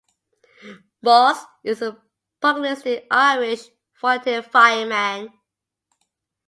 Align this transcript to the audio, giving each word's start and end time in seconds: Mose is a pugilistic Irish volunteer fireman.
Mose 1.03 1.45
is 1.63 1.83
a 1.83 1.95
pugilistic 2.41 3.05
Irish 3.11 3.67
volunteer 4.01 4.41
fireman. 4.41 5.31